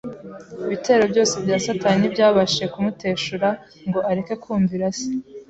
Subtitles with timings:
[0.65, 3.49] ibitero byose bya Satani ntibyabashije kumuteshura
[3.87, 5.07] ngo areke kumvira Se